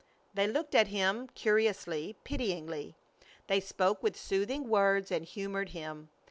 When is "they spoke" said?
3.45-4.01